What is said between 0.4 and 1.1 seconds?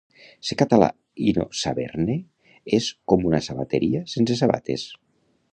Ser català